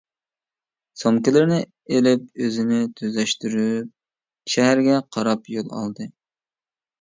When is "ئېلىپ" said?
1.95-2.41